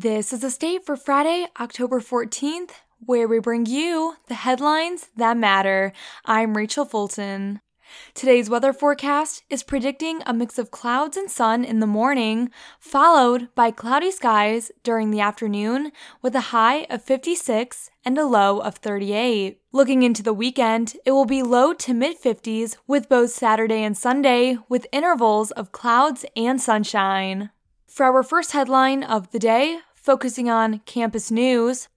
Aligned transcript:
This 0.00 0.32
is 0.32 0.44
a 0.44 0.50
state 0.52 0.86
for 0.86 0.94
Friday, 0.94 1.48
October 1.58 1.98
14th, 1.98 2.70
where 3.04 3.26
we 3.26 3.40
bring 3.40 3.66
you 3.66 4.14
the 4.28 4.34
headlines 4.34 5.08
that 5.16 5.36
matter. 5.36 5.92
I'm 6.24 6.56
Rachel 6.56 6.84
Fulton. 6.84 7.60
Today's 8.14 8.48
weather 8.48 8.72
forecast 8.72 9.42
is 9.50 9.64
predicting 9.64 10.22
a 10.24 10.32
mix 10.32 10.56
of 10.56 10.70
clouds 10.70 11.16
and 11.16 11.28
sun 11.28 11.64
in 11.64 11.80
the 11.80 11.86
morning, 11.88 12.52
followed 12.78 13.52
by 13.56 13.72
cloudy 13.72 14.12
skies 14.12 14.70
during 14.84 15.10
the 15.10 15.18
afternoon, 15.18 15.90
with 16.22 16.36
a 16.36 16.52
high 16.54 16.86
of 16.88 17.02
56 17.02 17.90
and 18.04 18.16
a 18.18 18.24
low 18.24 18.60
of 18.60 18.76
38. 18.76 19.60
Looking 19.72 20.04
into 20.04 20.22
the 20.22 20.32
weekend, 20.32 20.94
it 21.04 21.10
will 21.10 21.26
be 21.26 21.42
low 21.42 21.72
to 21.72 21.92
mid 21.92 22.22
50s 22.22 22.76
with 22.86 23.08
both 23.08 23.30
Saturday 23.30 23.82
and 23.82 23.98
Sunday, 23.98 24.58
with 24.68 24.86
intervals 24.92 25.50
of 25.50 25.72
clouds 25.72 26.24
and 26.36 26.60
sunshine. 26.60 27.50
For 27.88 28.06
our 28.06 28.22
first 28.22 28.52
headline 28.52 29.02
of 29.02 29.32
the 29.32 29.40
day, 29.40 29.80
focusing 30.08 30.48
on 30.48 30.78
campus 30.86 31.30
news, 31.30 31.88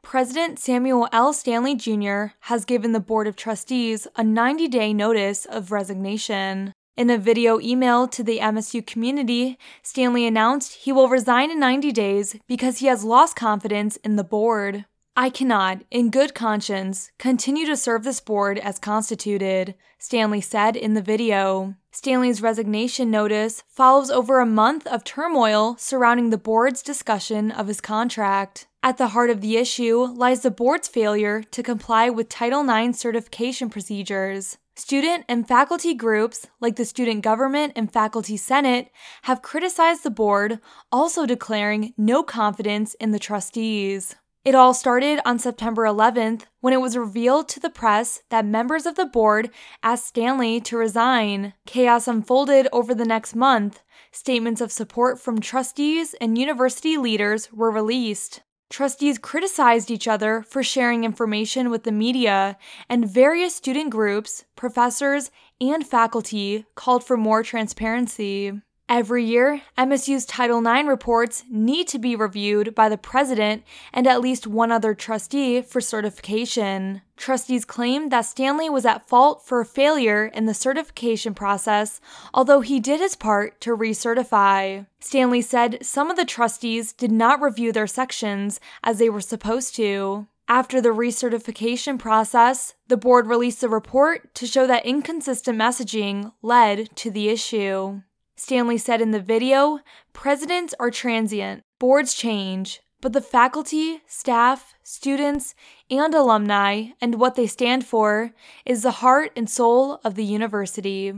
President 0.00 0.58
Samuel 0.58 1.06
L. 1.12 1.34
Stanley 1.34 1.74
Jr. 1.74 2.28
has 2.48 2.64
given 2.64 2.92
the 2.92 2.98
Board 2.98 3.26
of 3.26 3.36
Trustees 3.36 4.06
a 4.16 4.24
90 4.24 4.68
day 4.68 4.94
notice 4.94 5.44
of 5.44 5.70
resignation. 5.70 6.72
In 6.96 7.10
a 7.10 7.18
video 7.18 7.60
email 7.60 8.08
to 8.08 8.22
the 8.22 8.38
MSU 8.38 8.86
community, 8.86 9.58
Stanley 9.82 10.26
announced 10.26 10.76
he 10.76 10.92
will 10.92 11.10
resign 11.10 11.50
in 11.50 11.60
90 11.60 11.92
days 11.92 12.36
because 12.48 12.78
he 12.78 12.86
has 12.86 13.04
lost 13.04 13.36
confidence 13.36 13.96
in 13.96 14.16
the 14.16 14.24
board. 14.24 14.86
I 15.14 15.28
cannot, 15.28 15.82
in 15.90 16.08
good 16.08 16.34
conscience, 16.34 17.10
continue 17.18 17.66
to 17.66 17.76
serve 17.76 18.02
this 18.02 18.20
board 18.20 18.58
as 18.58 18.78
constituted, 18.78 19.74
Stanley 19.98 20.40
said 20.40 20.74
in 20.74 20.94
the 20.94 21.02
video. 21.02 21.74
Stanley's 21.98 22.40
resignation 22.40 23.10
notice 23.10 23.64
follows 23.66 24.08
over 24.08 24.38
a 24.38 24.46
month 24.46 24.86
of 24.86 25.02
turmoil 25.02 25.74
surrounding 25.80 26.30
the 26.30 26.38
board's 26.38 26.80
discussion 26.80 27.50
of 27.50 27.66
his 27.66 27.80
contract. 27.80 28.68
At 28.84 28.98
the 28.98 29.08
heart 29.08 29.30
of 29.30 29.40
the 29.40 29.56
issue 29.56 30.04
lies 30.04 30.42
the 30.42 30.52
board's 30.52 30.86
failure 30.86 31.42
to 31.42 31.60
comply 31.60 32.08
with 32.08 32.28
Title 32.28 32.62
IX 32.70 32.96
certification 32.96 33.68
procedures. 33.68 34.58
Student 34.76 35.24
and 35.28 35.48
faculty 35.48 35.92
groups, 35.92 36.46
like 36.60 36.76
the 36.76 36.84
Student 36.84 37.24
Government 37.24 37.72
and 37.74 37.92
Faculty 37.92 38.36
Senate, 38.36 38.92
have 39.22 39.42
criticized 39.42 40.04
the 40.04 40.10
board, 40.10 40.60
also 40.92 41.26
declaring 41.26 41.94
no 41.98 42.22
confidence 42.22 42.94
in 43.00 43.10
the 43.10 43.18
trustees. 43.18 44.14
It 44.48 44.54
all 44.54 44.72
started 44.72 45.20
on 45.26 45.38
September 45.38 45.82
11th 45.82 46.44
when 46.60 46.72
it 46.72 46.80
was 46.80 46.96
revealed 46.96 47.50
to 47.50 47.60
the 47.60 47.68
press 47.68 48.22
that 48.30 48.46
members 48.46 48.86
of 48.86 48.94
the 48.94 49.04
board 49.04 49.50
asked 49.82 50.06
Stanley 50.06 50.58
to 50.62 50.78
resign. 50.78 51.52
Chaos 51.66 52.08
unfolded 52.08 52.66
over 52.72 52.94
the 52.94 53.04
next 53.04 53.36
month. 53.36 53.82
Statements 54.10 54.62
of 54.62 54.72
support 54.72 55.20
from 55.20 55.38
trustees 55.38 56.14
and 56.18 56.38
university 56.38 56.96
leaders 56.96 57.52
were 57.52 57.70
released. 57.70 58.40
Trustees 58.70 59.18
criticized 59.18 59.90
each 59.90 60.08
other 60.08 60.40
for 60.40 60.62
sharing 60.62 61.04
information 61.04 61.68
with 61.68 61.82
the 61.82 61.92
media, 61.92 62.56
and 62.88 63.06
various 63.06 63.54
student 63.54 63.90
groups, 63.90 64.46
professors, 64.56 65.30
and 65.60 65.86
faculty 65.86 66.64
called 66.74 67.04
for 67.04 67.18
more 67.18 67.42
transparency. 67.42 68.52
Every 68.90 69.22
year, 69.22 69.60
MSU's 69.76 70.24
Title 70.24 70.66
IX 70.66 70.88
reports 70.88 71.44
need 71.50 71.88
to 71.88 71.98
be 71.98 72.16
reviewed 72.16 72.74
by 72.74 72.88
the 72.88 72.96
president 72.96 73.62
and 73.92 74.06
at 74.06 74.22
least 74.22 74.46
one 74.46 74.72
other 74.72 74.94
trustee 74.94 75.60
for 75.60 75.82
certification. 75.82 77.02
Trustees 77.14 77.66
claimed 77.66 78.10
that 78.10 78.22
Stanley 78.22 78.70
was 78.70 78.86
at 78.86 79.06
fault 79.06 79.44
for 79.44 79.60
a 79.60 79.66
failure 79.66 80.24
in 80.24 80.46
the 80.46 80.54
certification 80.54 81.34
process, 81.34 82.00
although 82.32 82.62
he 82.62 82.80
did 82.80 82.98
his 82.98 83.14
part 83.14 83.60
to 83.60 83.76
recertify. 83.76 84.86
Stanley 85.00 85.42
said 85.42 85.84
some 85.84 86.10
of 86.10 86.16
the 86.16 86.24
trustees 86.24 86.94
did 86.94 87.12
not 87.12 87.42
review 87.42 87.72
their 87.72 87.86
sections 87.86 88.58
as 88.82 88.98
they 88.98 89.10
were 89.10 89.20
supposed 89.20 89.76
to. 89.76 90.28
After 90.48 90.80
the 90.80 90.94
recertification 90.94 91.98
process, 91.98 92.72
the 92.86 92.96
board 92.96 93.26
released 93.26 93.62
a 93.62 93.68
report 93.68 94.34
to 94.36 94.46
show 94.46 94.66
that 94.66 94.86
inconsistent 94.86 95.58
messaging 95.58 96.32
led 96.40 96.96
to 96.96 97.10
the 97.10 97.28
issue. 97.28 98.00
Stanley 98.38 98.78
said 98.78 99.00
in 99.00 99.10
the 99.10 99.20
video 99.20 99.80
Presidents 100.12 100.72
are 100.78 100.90
transient, 100.90 101.62
boards 101.80 102.14
change, 102.14 102.80
but 103.00 103.12
the 103.12 103.20
faculty, 103.20 104.00
staff, 104.06 104.74
students, 104.82 105.54
and 105.90 106.14
alumni 106.14 106.90
and 107.00 107.16
what 107.16 107.34
they 107.34 107.48
stand 107.48 107.84
for 107.84 108.32
is 108.64 108.82
the 108.82 109.02
heart 109.02 109.32
and 109.34 109.50
soul 109.50 110.00
of 110.04 110.14
the 110.14 110.24
university. 110.24 111.12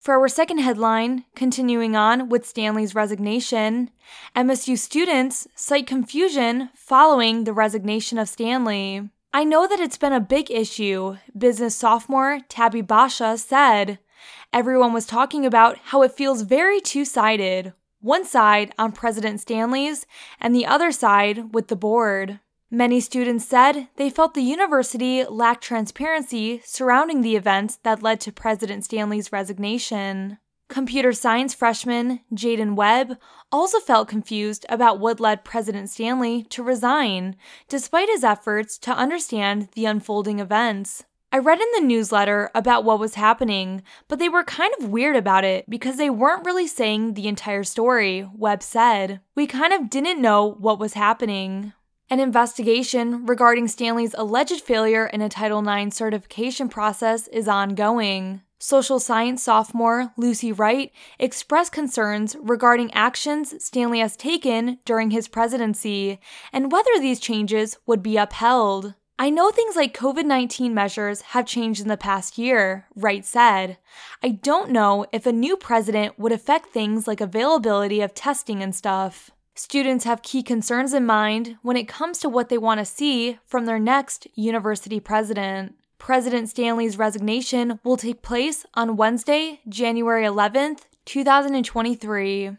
For 0.00 0.18
our 0.18 0.28
second 0.28 0.58
headline, 0.58 1.24
continuing 1.34 1.96
on 1.96 2.28
with 2.28 2.46
Stanley's 2.46 2.94
resignation, 2.94 3.90
MSU 4.36 4.76
students 4.76 5.46
cite 5.54 5.86
confusion 5.86 6.70
following 6.74 7.44
the 7.44 7.52
resignation 7.52 8.18
of 8.18 8.28
Stanley. 8.28 9.08
I 9.32 9.44
know 9.44 9.66
that 9.66 9.80
it's 9.80 9.96
been 9.96 10.12
a 10.12 10.20
big 10.20 10.50
issue, 10.50 11.16
business 11.36 11.74
sophomore 11.76 12.40
Tabby 12.48 12.82
Basha 12.82 13.38
said. 13.38 13.98
Everyone 14.52 14.92
was 14.92 15.06
talking 15.06 15.46
about 15.46 15.78
how 15.84 16.02
it 16.02 16.12
feels 16.12 16.42
very 16.42 16.80
two 16.80 17.04
sided 17.04 17.72
one 18.02 18.24
side 18.24 18.74
on 18.78 18.92
President 18.92 19.40
Stanley's, 19.40 20.06
and 20.40 20.54
the 20.54 20.66
other 20.66 20.92
side 20.92 21.54
with 21.54 21.68
the 21.68 21.76
board. 21.76 22.40
Many 22.70 23.00
students 23.00 23.44
said 23.44 23.88
they 23.96 24.10
felt 24.10 24.34
the 24.34 24.42
university 24.42 25.24
lacked 25.24 25.62
transparency 25.62 26.60
surrounding 26.64 27.20
the 27.20 27.36
events 27.36 27.76
that 27.84 28.02
led 28.02 28.20
to 28.22 28.32
President 28.32 28.84
Stanley's 28.84 29.30
resignation. 29.30 30.38
Computer 30.68 31.12
science 31.12 31.54
freshman 31.54 32.20
Jaden 32.34 32.74
Webb 32.74 33.18
also 33.52 33.78
felt 33.78 34.08
confused 34.08 34.64
about 34.70 34.98
what 34.98 35.20
led 35.20 35.44
President 35.44 35.90
Stanley 35.90 36.44
to 36.44 36.62
resign, 36.62 37.36
despite 37.68 38.08
his 38.08 38.24
efforts 38.24 38.78
to 38.78 38.90
understand 38.90 39.68
the 39.74 39.84
unfolding 39.84 40.38
events. 40.38 41.04
I 41.34 41.38
read 41.38 41.60
in 41.60 41.68
the 41.72 41.86
newsletter 41.86 42.50
about 42.54 42.84
what 42.84 42.98
was 42.98 43.14
happening, 43.14 43.82
but 44.06 44.18
they 44.18 44.28
were 44.28 44.44
kind 44.44 44.74
of 44.78 44.90
weird 44.90 45.16
about 45.16 45.44
it 45.44 45.64
because 45.68 45.96
they 45.96 46.10
weren't 46.10 46.44
really 46.44 46.66
saying 46.66 47.14
the 47.14 47.26
entire 47.26 47.64
story, 47.64 48.28
Webb 48.34 48.62
said. 48.62 49.22
We 49.34 49.46
kind 49.46 49.72
of 49.72 49.88
didn't 49.88 50.20
know 50.20 50.56
what 50.60 50.78
was 50.78 50.92
happening. 50.92 51.72
An 52.10 52.20
investigation 52.20 53.24
regarding 53.24 53.66
Stanley's 53.66 54.14
alleged 54.18 54.60
failure 54.60 55.06
in 55.06 55.22
a 55.22 55.30
Title 55.30 55.66
IX 55.66 55.96
certification 55.96 56.68
process 56.68 57.28
is 57.28 57.48
ongoing. 57.48 58.42
Social 58.58 59.00
science 59.00 59.42
sophomore 59.42 60.12
Lucy 60.18 60.52
Wright 60.52 60.92
expressed 61.18 61.72
concerns 61.72 62.36
regarding 62.42 62.92
actions 62.92 63.54
Stanley 63.64 64.00
has 64.00 64.18
taken 64.18 64.80
during 64.84 65.10
his 65.10 65.28
presidency 65.28 66.20
and 66.52 66.70
whether 66.70 67.00
these 67.00 67.18
changes 67.18 67.78
would 67.86 68.02
be 68.02 68.18
upheld. 68.18 68.94
I 69.22 69.30
know 69.30 69.52
things 69.52 69.76
like 69.76 69.96
COVID 69.96 70.24
19 70.24 70.74
measures 70.74 71.20
have 71.20 71.46
changed 71.46 71.80
in 71.80 71.86
the 71.86 71.96
past 71.96 72.38
year, 72.38 72.88
Wright 72.96 73.24
said. 73.24 73.78
I 74.20 74.30
don't 74.30 74.72
know 74.72 75.06
if 75.12 75.26
a 75.26 75.32
new 75.32 75.56
president 75.56 76.18
would 76.18 76.32
affect 76.32 76.70
things 76.70 77.06
like 77.06 77.20
availability 77.20 78.00
of 78.00 78.14
testing 78.14 78.64
and 78.64 78.74
stuff. 78.74 79.30
Students 79.54 80.04
have 80.06 80.22
key 80.22 80.42
concerns 80.42 80.92
in 80.92 81.06
mind 81.06 81.56
when 81.62 81.76
it 81.76 81.86
comes 81.86 82.18
to 82.18 82.28
what 82.28 82.48
they 82.48 82.58
want 82.58 82.80
to 82.80 82.84
see 82.84 83.38
from 83.46 83.64
their 83.64 83.78
next 83.78 84.26
university 84.34 84.98
president. 84.98 85.76
President 85.98 86.48
Stanley's 86.48 86.98
resignation 86.98 87.78
will 87.84 87.96
take 87.96 88.22
place 88.22 88.66
on 88.74 88.96
Wednesday, 88.96 89.60
January 89.68 90.24
11th, 90.24 90.80
2023. 91.04 92.56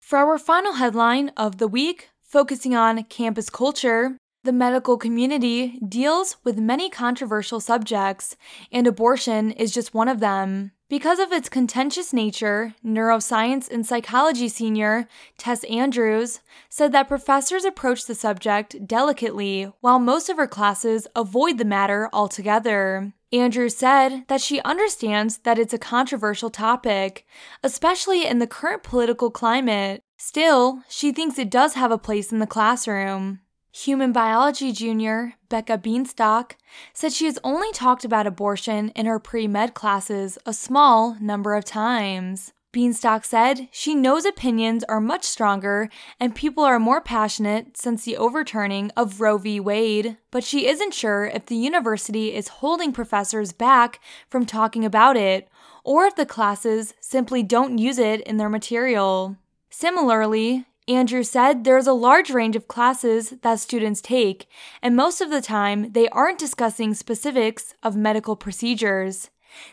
For 0.00 0.18
our 0.18 0.36
final 0.36 0.72
headline 0.72 1.28
of 1.36 1.58
the 1.58 1.68
week, 1.68 2.08
focusing 2.24 2.74
on 2.74 3.04
campus 3.04 3.48
culture, 3.48 4.16
the 4.44 4.52
medical 4.52 4.96
community 4.96 5.78
deals 5.86 6.36
with 6.44 6.58
many 6.58 6.90
controversial 6.90 7.60
subjects, 7.60 8.36
and 8.70 8.86
abortion 8.86 9.50
is 9.52 9.72
just 9.72 9.94
one 9.94 10.08
of 10.08 10.20
them. 10.20 10.72
Because 10.88 11.20
of 11.20 11.32
its 11.32 11.48
contentious 11.48 12.12
nature, 12.12 12.74
neuroscience 12.84 13.70
and 13.70 13.86
psychology 13.86 14.48
senior 14.48 15.08
Tess 15.38 15.64
Andrews 15.64 16.40
said 16.68 16.92
that 16.92 17.08
professors 17.08 17.64
approach 17.64 18.04
the 18.04 18.14
subject 18.14 18.86
delicately, 18.86 19.72
while 19.80 19.98
most 19.98 20.28
of 20.28 20.36
her 20.36 20.46
classes 20.46 21.06
avoid 21.16 21.56
the 21.56 21.64
matter 21.64 22.10
altogether. 22.12 23.14
Andrews 23.32 23.74
said 23.74 24.24
that 24.28 24.42
she 24.42 24.60
understands 24.60 25.38
that 25.38 25.58
it's 25.58 25.72
a 25.72 25.78
controversial 25.78 26.50
topic, 26.50 27.24
especially 27.62 28.26
in 28.26 28.38
the 28.38 28.46
current 28.46 28.82
political 28.82 29.30
climate. 29.30 30.02
Still, 30.18 30.82
she 30.88 31.10
thinks 31.12 31.38
it 31.38 31.48
does 31.50 31.72
have 31.72 31.90
a 31.90 31.96
place 31.96 32.30
in 32.30 32.40
the 32.40 32.46
classroom. 32.46 33.40
Human 33.74 34.12
biology 34.12 34.70
junior 34.70 35.32
Becca 35.48 35.78
Beanstock 35.78 36.56
said 36.92 37.10
she 37.10 37.24
has 37.24 37.38
only 37.42 37.72
talked 37.72 38.04
about 38.04 38.26
abortion 38.26 38.90
in 38.90 39.06
her 39.06 39.18
pre 39.18 39.48
med 39.48 39.72
classes 39.72 40.36
a 40.44 40.52
small 40.52 41.16
number 41.20 41.54
of 41.54 41.64
times. 41.64 42.52
Beanstock 42.70 43.24
said 43.24 43.68
she 43.70 43.94
knows 43.94 44.26
opinions 44.26 44.84
are 44.84 45.00
much 45.00 45.24
stronger 45.24 45.88
and 46.20 46.34
people 46.34 46.62
are 46.64 46.78
more 46.78 47.00
passionate 47.00 47.78
since 47.78 48.04
the 48.04 48.16
overturning 48.16 48.90
of 48.94 49.22
Roe 49.22 49.38
v. 49.38 49.58
Wade, 49.58 50.18
but 50.30 50.44
she 50.44 50.66
isn't 50.66 50.92
sure 50.92 51.24
if 51.24 51.46
the 51.46 51.56
university 51.56 52.34
is 52.34 52.48
holding 52.48 52.92
professors 52.92 53.52
back 53.52 54.00
from 54.28 54.44
talking 54.44 54.84
about 54.84 55.16
it 55.16 55.48
or 55.82 56.04
if 56.04 56.14
the 56.14 56.26
classes 56.26 56.92
simply 57.00 57.42
don't 57.42 57.78
use 57.78 57.98
it 57.98 58.20
in 58.22 58.36
their 58.36 58.50
material. 58.50 59.36
Similarly, 59.70 60.66
Andrews 60.88 61.30
said 61.30 61.62
there's 61.62 61.86
a 61.86 61.92
large 61.92 62.30
range 62.30 62.56
of 62.56 62.66
classes 62.66 63.34
that 63.42 63.60
students 63.60 64.00
take, 64.00 64.48
and 64.82 64.96
most 64.96 65.20
of 65.20 65.30
the 65.30 65.40
time 65.40 65.92
they 65.92 66.08
aren't 66.08 66.38
discussing 66.38 66.92
specifics 66.94 67.74
of 67.82 67.94
medical 67.94 68.34
procedures. 68.34 69.30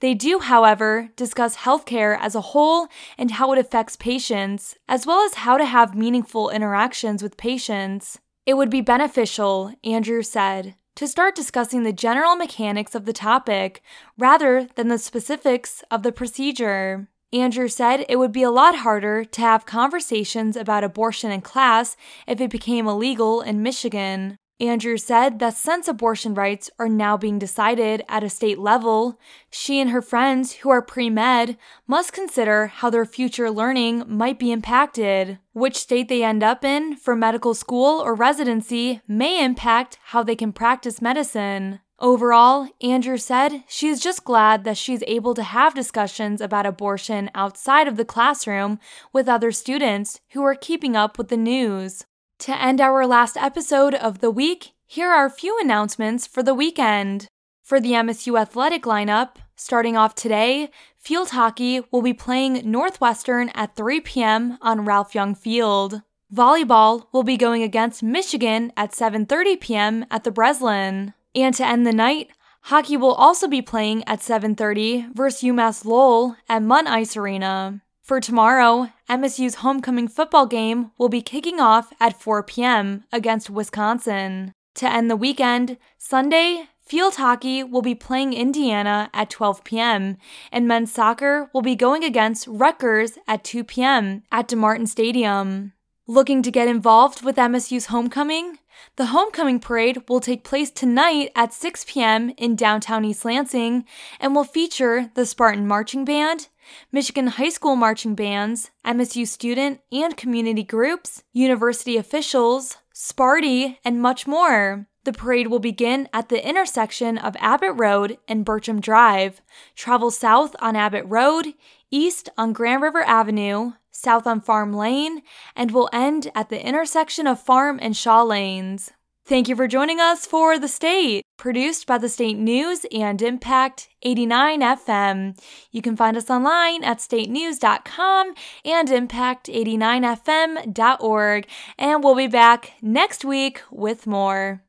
They 0.00 0.14
do, 0.14 0.38
however, 0.38 1.10
discuss 1.16 1.56
healthcare 1.56 2.16
as 2.20 2.34
a 2.34 2.40
whole 2.40 2.88
and 3.18 3.32
how 3.32 3.52
it 3.52 3.58
affects 3.58 3.96
patients, 3.96 4.76
as 4.88 5.06
well 5.06 5.24
as 5.24 5.34
how 5.34 5.56
to 5.56 5.64
have 5.64 5.94
meaningful 5.94 6.50
interactions 6.50 7.22
with 7.22 7.36
patients. 7.36 8.20
It 8.46 8.54
would 8.54 8.70
be 8.70 8.80
beneficial, 8.80 9.74
Andrews 9.82 10.30
said, 10.30 10.76
to 10.96 11.08
start 11.08 11.34
discussing 11.34 11.82
the 11.82 11.92
general 11.92 12.36
mechanics 12.36 12.94
of 12.94 13.06
the 13.06 13.12
topic 13.12 13.82
rather 14.18 14.68
than 14.76 14.88
the 14.88 14.98
specifics 14.98 15.82
of 15.90 16.02
the 16.02 16.12
procedure. 16.12 17.08
Andrews 17.32 17.74
said 17.74 18.04
it 18.08 18.16
would 18.16 18.32
be 18.32 18.42
a 18.42 18.50
lot 18.50 18.76
harder 18.76 19.24
to 19.24 19.40
have 19.40 19.64
conversations 19.64 20.54
about 20.54 20.84
abortion 20.84 21.30
in 21.30 21.40
class 21.40 21.96
if 22.26 22.40
it 22.40 22.50
became 22.50 22.86
illegal 22.86 23.40
in 23.40 23.62
Michigan. 23.62 24.36
Andrews 24.60 25.02
said 25.02 25.40
that 25.40 25.54
since 25.54 25.88
abortion 25.88 26.34
rights 26.34 26.70
are 26.78 26.88
now 26.88 27.16
being 27.16 27.38
decided 27.38 28.04
at 28.08 28.22
a 28.22 28.28
state 28.28 28.60
level, 28.60 29.18
she 29.50 29.80
and 29.80 29.90
her 29.90 30.02
friends 30.02 30.52
who 30.52 30.70
are 30.70 30.82
pre 30.82 31.10
med 31.10 31.56
must 31.88 32.12
consider 32.12 32.68
how 32.68 32.88
their 32.88 33.04
future 33.04 33.50
learning 33.50 34.04
might 34.06 34.38
be 34.38 34.52
impacted. 34.52 35.38
Which 35.52 35.76
state 35.76 36.08
they 36.08 36.22
end 36.22 36.44
up 36.44 36.64
in 36.64 36.96
for 36.96 37.16
medical 37.16 37.54
school 37.54 38.00
or 38.00 38.14
residency 38.14 39.00
may 39.08 39.44
impact 39.44 39.98
how 40.04 40.22
they 40.22 40.36
can 40.36 40.52
practice 40.52 41.02
medicine. 41.02 41.80
Overall, 42.02 42.68
Andrews 42.80 43.24
said 43.24 43.62
she 43.68 43.86
is 43.86 44.00
just 44.00 44.24
glad 44.24 44.64
that 44.64 44.76
she's 44.76 45.04
able 45.06 45.34
to 45.34 45.42
have 45.44 45.72
discussions 45.72 46.40
about 46.40 46.66
abortion 46.66 47.30
outside 47.32 47.86
of 47.86 47.96
the 47.96 48.04
classroom 48.04 48.80
with 49.12 49.28
other 49.28 49.52
students 49.52 50.18
who 50.32 50.42
are 50.42 50.56
keeping 50.56 50.96
up 50.96 51.16
with 51.16 51.28
the 51.28 51.36
news. 51.36 52.04
To 52.40 52.60
end 52.60 52.80
our 52.80 53.06
last 53.06 53.36
episode 53.36 53.94
of 53.94 54.18
the 54.18 54.32
week, 54.32 54.72
here 54.84 55.10
are 55.10 55.26
a 55.26 55.30
few 55.30 55.56
announcements 55.60 56.26
for 56.26 56.42
the 56.42 56.54
weekend. 56.54 57.28
For 57.62 57.78
the 57.78 57.92
MSU 57.92 58.36
athletic 58.36 58.82
lineup, 58.82 59.36
starting 59.54 59.96
off 59.96 60.16
today, 60.16 60.70
field 60.98 61.30
hockey 61.30 61.82
will 61.92 62.02
be 62.02 62.12
playing 62.12 62.68
Northwestern 62.68 63.50
at 63.50 63.76
3 63.76 64.00
p.m. 64.00 64.58
on 64.60 64.84
Ralph 64.84 65.14
Young 65.14 65.36
Field. 65.36 66.02
Volleyball 66.34 67.06
will 67.12 67.22
be 67.22 67.36
going 67.36 67.62
against 67.62 68.02
Michigan 68.02 68.72
at 68.76 68.90
7:30 68.90 69.60
p.m. 69.60 70.04
at 70.10 70.24
the 70.24 70.32
Breslin. 70.32 71.14
And 71.34 71.54
to 71.54 71.66
end 71.66 71.86
the 71.86 71.92
night, 71.92 72.30
hockey 72.62 72.96
will 72.96 73.14
also 73.14 73.48
be 73.48 73.62
playing 73.62 74.04
at 74.06 74.20
7:30 74.20 75.14
versus 75.14 75.42
UMass 75.42 75.84
Lowell 75.84 76.36
at 76.48 76.62
Munn 76.62 76.86
Ice 76.86 77.16
Arena. 77.16 77.80
For 78.02 78.20
tomorrow, 78.20 78.90
MSU's 79.08 79.56
homecoming 79.56 80.08
football 80.08 80.46
game 80.46 80.90
will 80.98 81.08
be 81.08 81.22
kicking 81.22 81.60
off 81.60 81.92
at 82.00 82.20
4 82.20 82.42
p.m. 82.42 83.04
against 83.12 83.48
Wisconsin. 83.48 84.52
To 84.74 84.90
end 84.90 85.08
the 85.10 85.16
weekend, 85.16 85.78
Sunday, 85.98 86.68
field 86.80 87.14
hockey 87.14 87.62
will 87.62 87.82
be 87.82 87.94
playing 87.94 88.32
Indiana 88.32 89.08
at 89.14 89.30
12 89.30 89.62
p.m., 89.64 90.16
and 90.50 90.66
men's 90.66 90.92
soccer 90.92 91.48
will 91.52 91.62
be 91.62 91.76
going 91.76 92.02
against 92.02 92.48
Rutgers 92.48 93.18
at 93.28 93.44
2 93.44 93.64
p.m. 93.64 94.24
at 94.32 94.48
DeMartin 94.48 94.88
Stadium. 94.88 95.72
Looking 96.12 96.42
to 96.42 96.50
get 96.50 96.68
involved 96.68 97.22
with 97.22 97.36
MSU's 97.36 97.86
homecoming? 97.86 98.58
The 98.96 99.06
homecoming 99.06 99.60
parade 99.60 100.10
will 100.10 100.20
take 100.20 100.44
place 100.44 100.70
tonight 100.70 101.30
at 101.34 101.54
6 101.54 101.86
p.m. 101.88 102.34
in 102.36 102.54
downtown 102.54 103.06
East 103.06 103.24
Lansing 103.24 103.86
and 104.20 104.34
will 104.34 104.44
feature 104.44 105.10
the 105.14 105.24
Spartan 105.24 105.66
Marching 105.66 106.04
Band, 106.04 106.48
Michigan 106.92 107.28
High 107.28 107.48
School 107.48 107.76
marching 107.76 108.14
bands, 108.14 108.70
MSU 108.84 109.26
student 109.26 109.80
and 109.90 110.14
community 110.14 110.62
groups, 110.62 111.22
university 111.32 111.96
officials, 111.96 112.76
Sparty, 112.94 113.78
and 113.82 114.02
much 114.02 114.26
more. 114.26 114.86
The 115.04 115.14
parade 115.14 115.46
will 115.46 115.60
begin 115.60 116.10
at 116.12 116.28
the 116.28 116.46
intersection 116.46 117.16
of 117.16 117.36
Abbott 117.40 117.72
Road 117.76 118.18
and 118.28 118.44
Burcham 118.44 118.82
Drive, 118.82 119.40
travel 119.74 120.10
south 120.10 120.54
on 120.60 120.76
Abbott 120.76 121.06
Road, 121.06 121.54
east 121.90 122.28
on 122.36 122.52
Grand 122.52 122.82
River 122.82 123.00
Avenue, 123.00 123.72
south 123.92 124.26
on 124.26 124.40
Farm 124.40 124.72
Lane, 124.72 125.22
and 125.54 125.70
will 125.70 125.90
end 125.92 126.30
at 126.34 126.48
the 126.48 126.66
intersection 126.66 127.26
of 127.26 127.40
Farm 127.40 127.78
and 127.80 127.96
Shaw 127.96 128.22
Lanes. 128.22 128.90
Thank 129.24 129.48
you 129.48 129.54
for 129.54 129.68
joining 129.68 130.00
us 130.00 130.26
for 130.26 130.58
The 130.58 130.66
State, 130.66 131.24
produced 131.36 131.86
by 131.86 131.98
the 131.98 132.08
State 132.08 132.36
News 132.36 132.84
and 132.90 133.22
Impact 133.22 133.88
89 134.02 134.62
FM. 134.62 135.38
You 135.70 135.80
can 135.80 135.96
find 135.96 136.16
us 136.16 136.28
online 136.28 136.82
at 136.82 136.98
statenews.com 136.98 138.34
and 138.64 138.88
impact89fm.org, 138.88 141.46
and 141.78 142.02
we'll 142.02 142.16
be 142.16 142.26
back 142.26 142.72
next 142.82 143.24
week 143.24 143.62
with 143.70 144.08
more. 144.08 144.64